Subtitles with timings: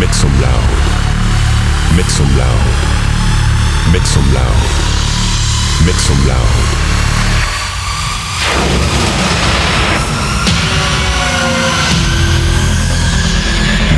[0.00, 1.94] Make some loud.
[1.94, 2.64] Make some loud.
[3.92, 4.60] Make some loud.
[5.84, 6.56] Make some loud.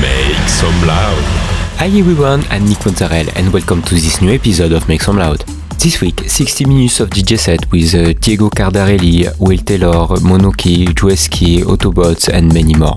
[0.01, 1.23] Make some loud.
[1.79, 5.45] Hi everyone, I'm Nick Mozzarella and welcome to this new episode of Make Some Loud.
[5.79, 11.63] This week, 60 minutes of DJ set with uh, Diego Cardarelli, Will Taylor, Monoki, Jueski,
[11.63, 12.97] Autobots and many more.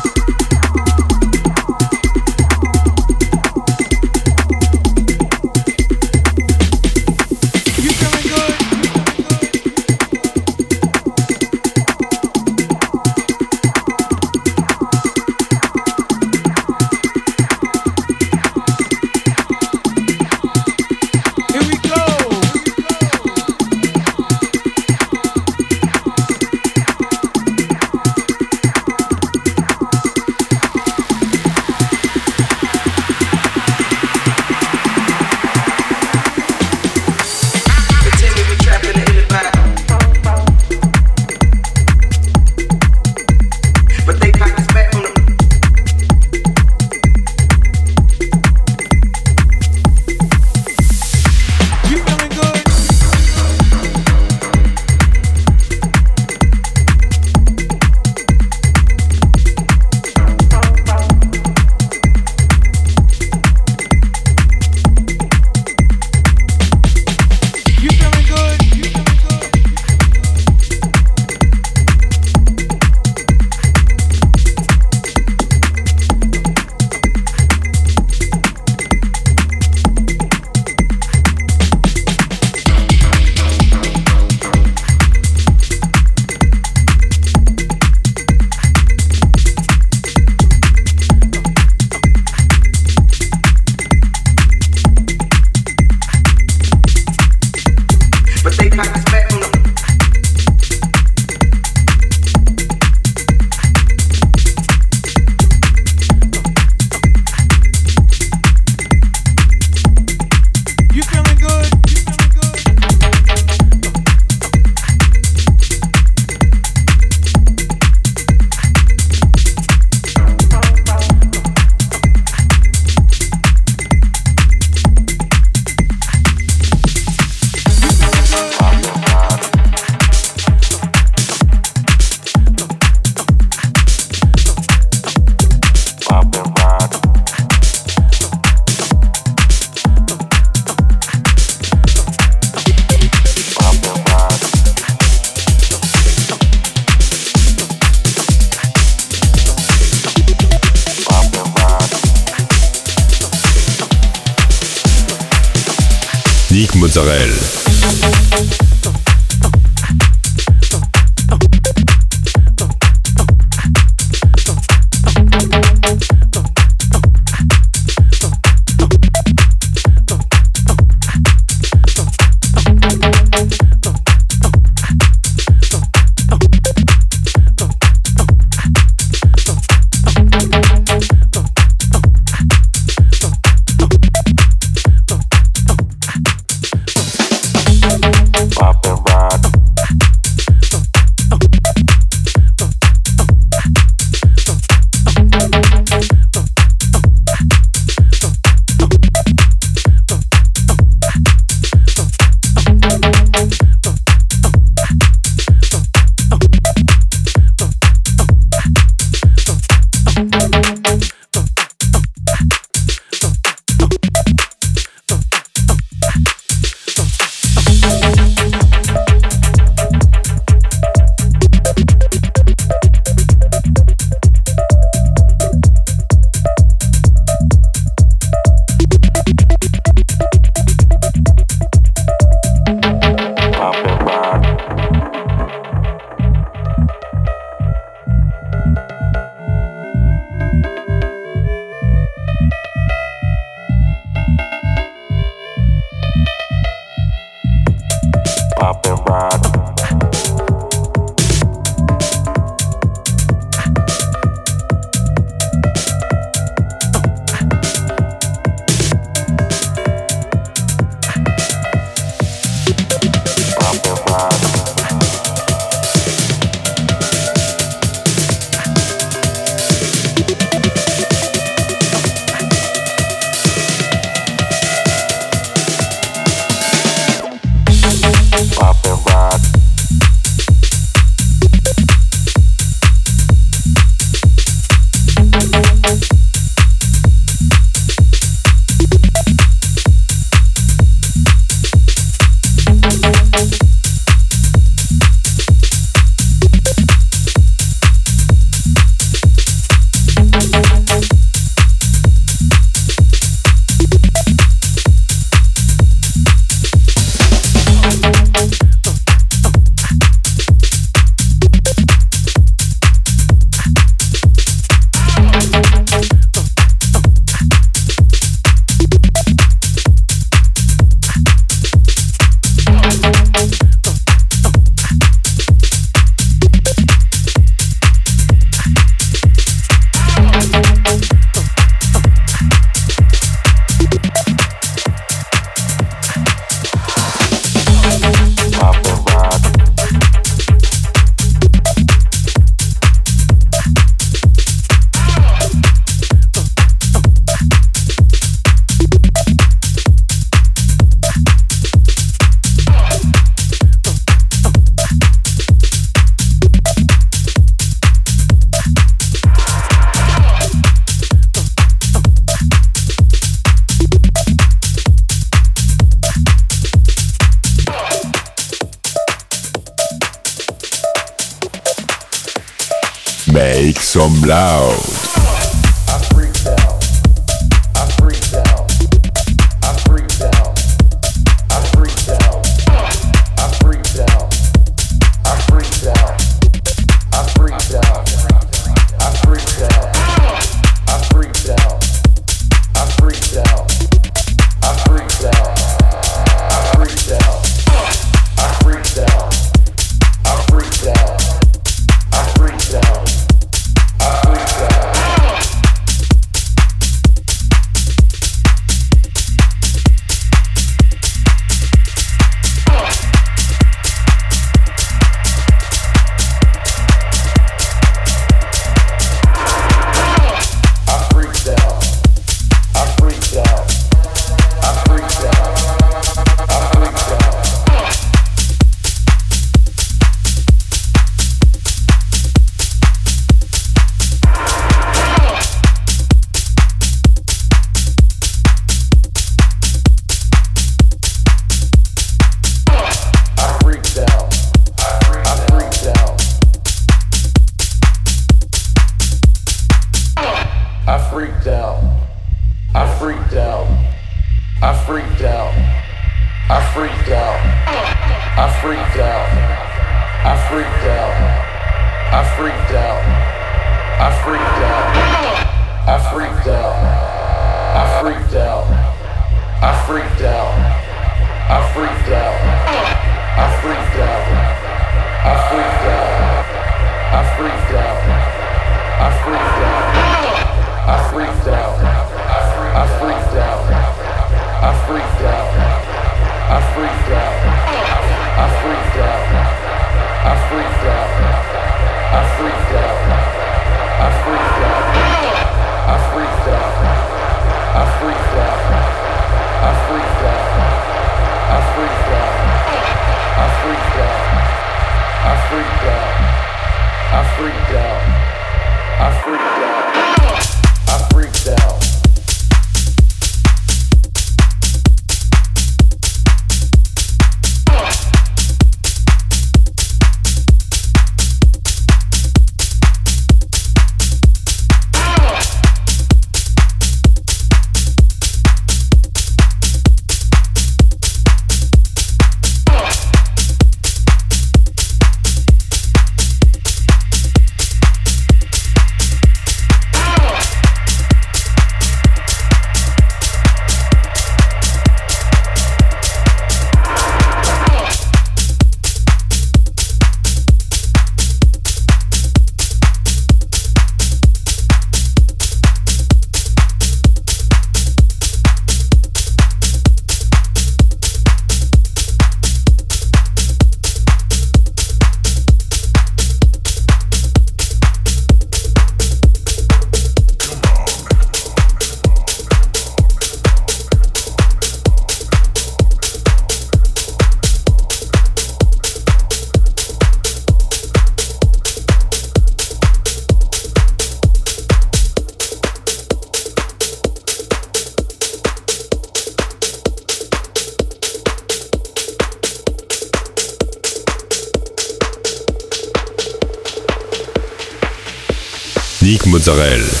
[599.51, 600.00] Mozzarella.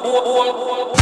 [0.00, 1.01] buông buông buông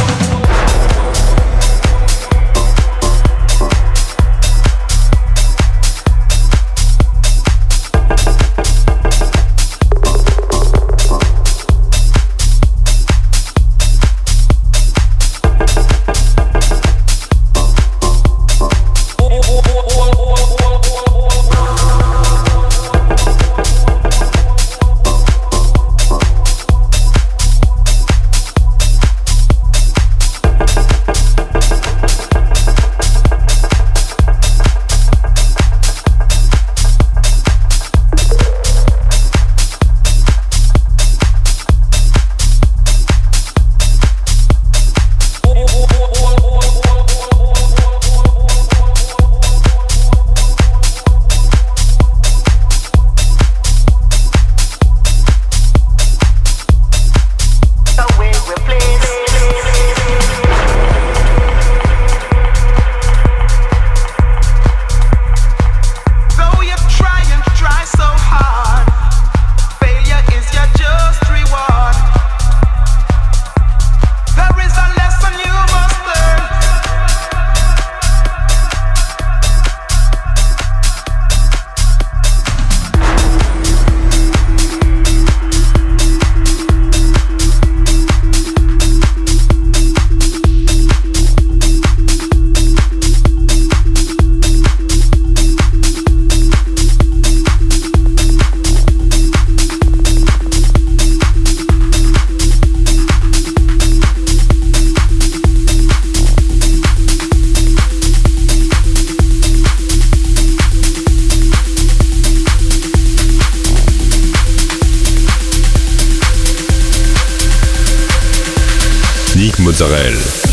[119.61, 120.50] Mozzarella.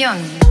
[0.00, 0.47] Esta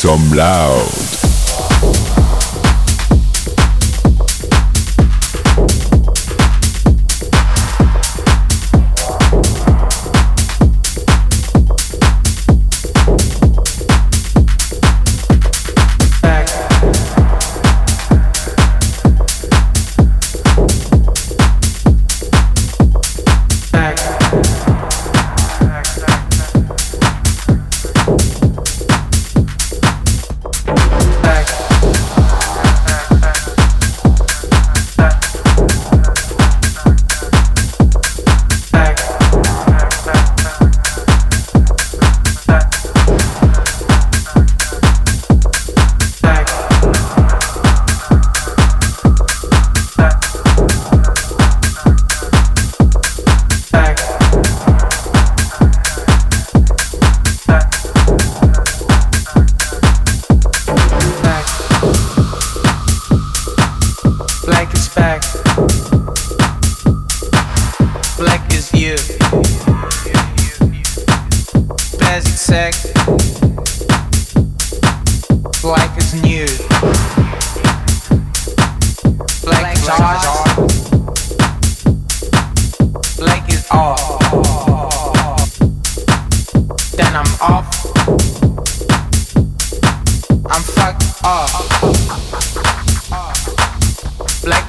[0.00, 0.99] some loud.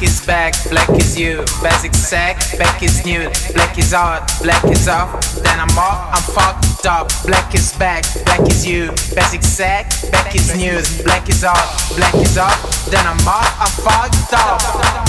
[0.02, 1.38] Black is back, black is you.
[1.62, 3.30] Basic sack, back is new.
[3.54, 7.12] Black is on, black is off, then I'm off, I'm fucked up.
[7.26, 11.02] Black is back, black is you, basic sack, back is news.
[11.04, 15.01] Black is off, black is off, then I'm off, I'm fucked up.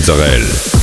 [0.00, 0.79] Mozzarella.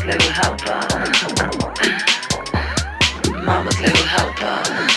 [0.00, 0.80] Mama's little helper.
[3.44, 4.89] Mama's little helper.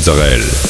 [0.00, 0.69] Mozzarella.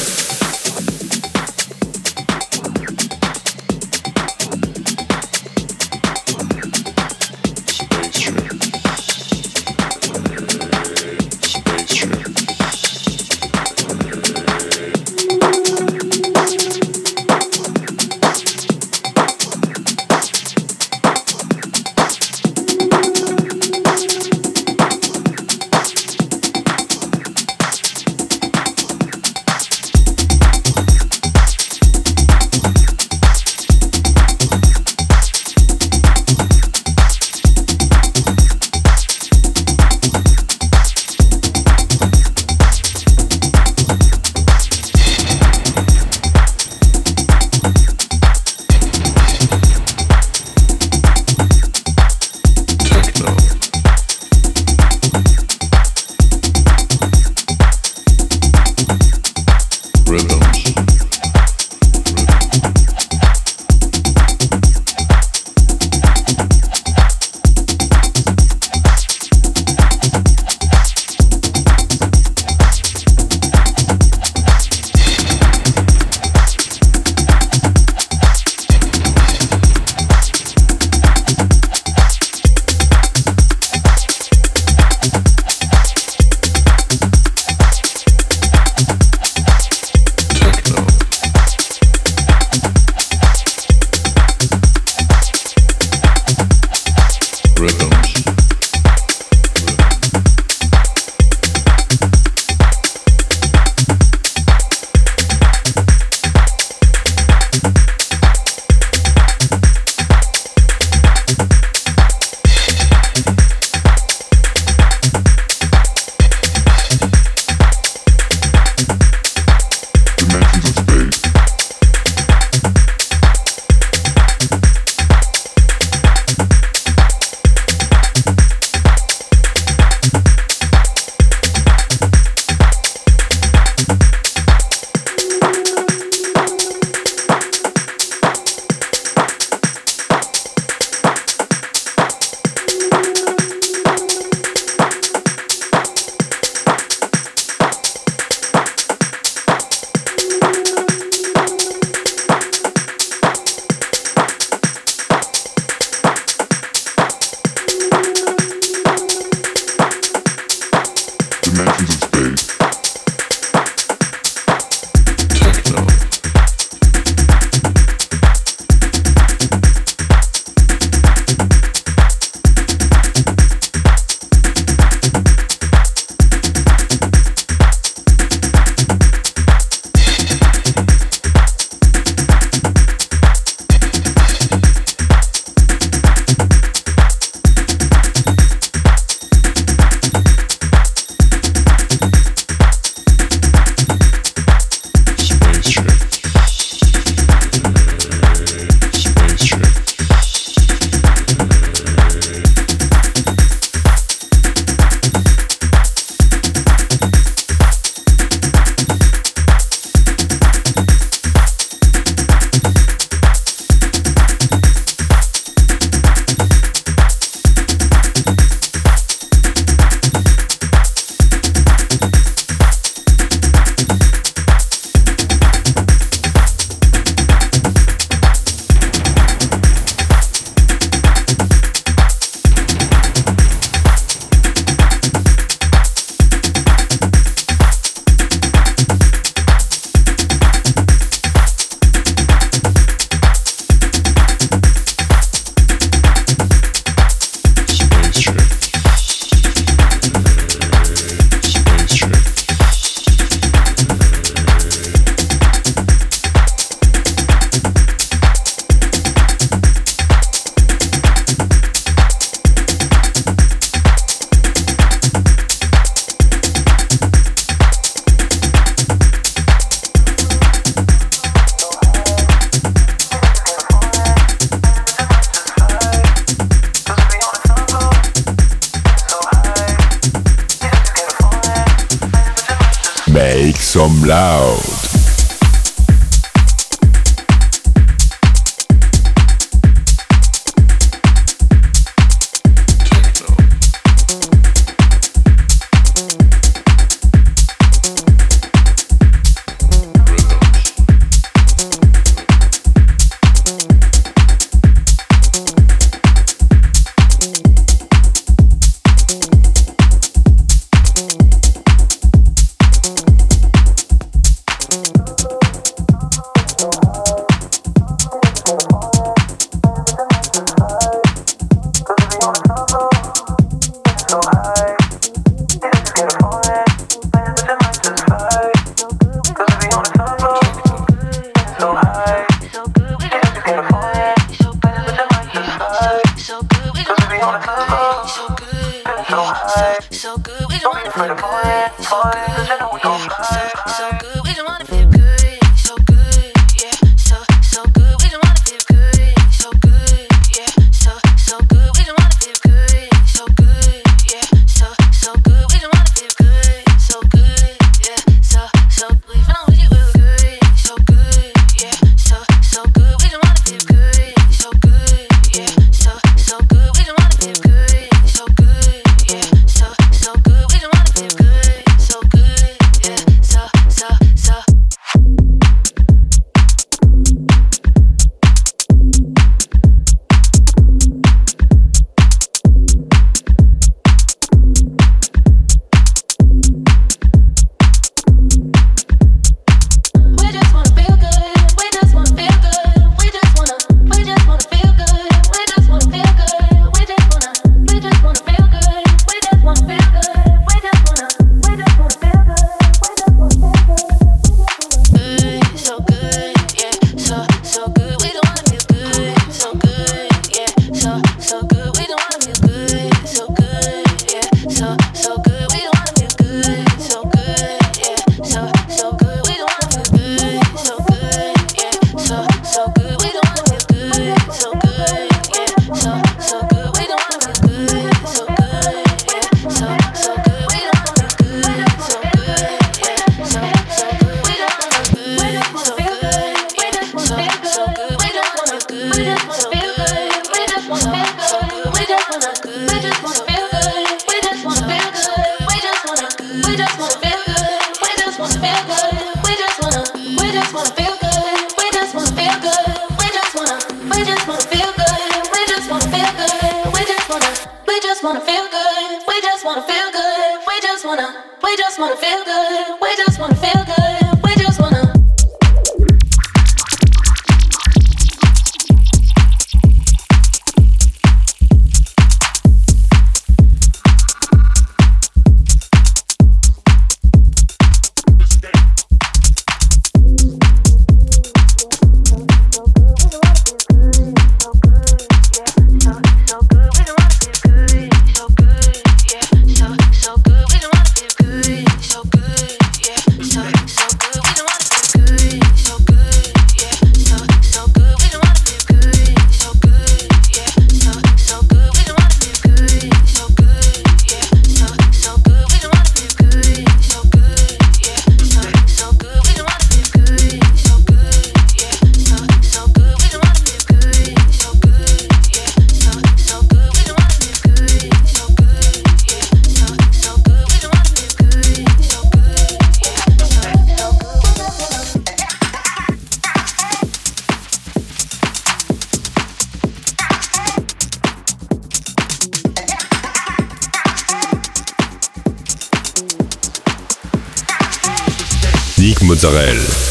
[539.22, 539.89] Israel.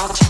[0.00, 0.27] I'll try.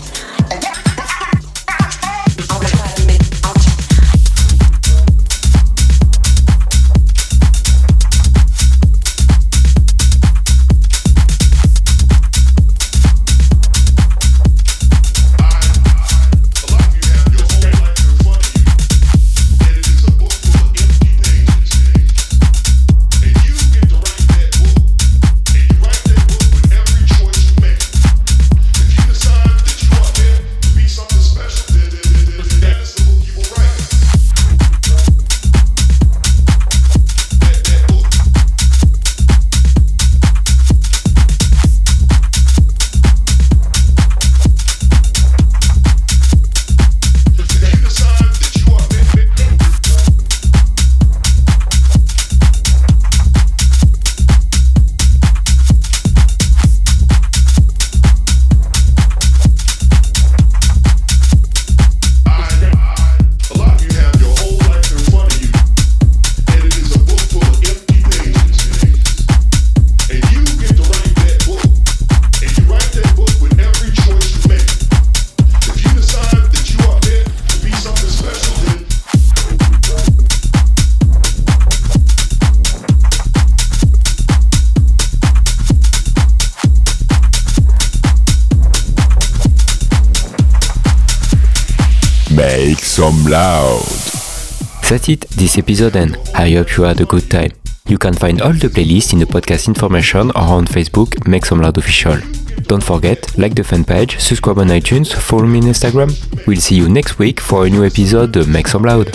[94.99, 97.51] That's it, this episode and I hope you had a good time.
[97.87, 101.61] You can find all the playlists in the podcast information or on Facebook, Make Some
[101.61, 102.17] Loud Official.
[102.63, 106.11] Don't forget, like the fan page, subscribe on iTunes, follow me on Instagram.
[106.45, 109.09] We'll see you next week for a new episode of Make Some Loud.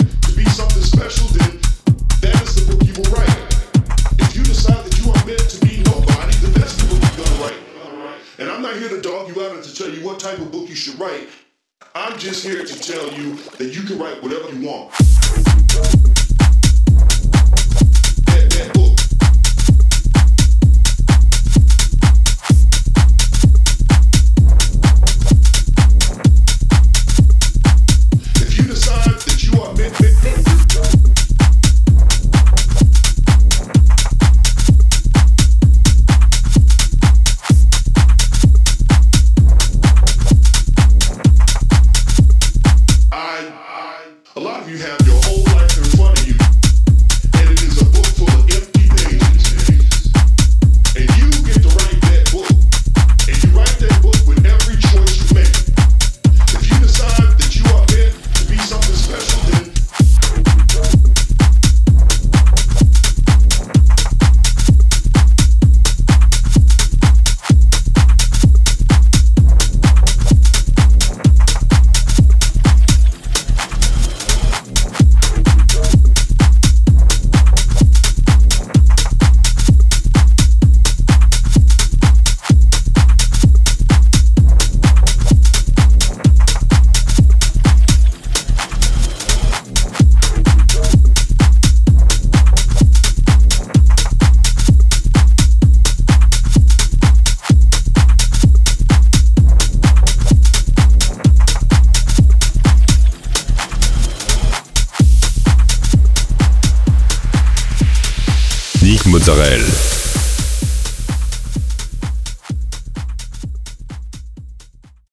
[10.25, 11.44] type of book you should write.
[11.97, 16.14] I'm just here to tell you that you can write whatever you want.